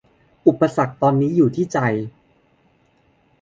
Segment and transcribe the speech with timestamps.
[0.47, 1.77] อุปสรรคตอนนี้อยู่ที่ใจ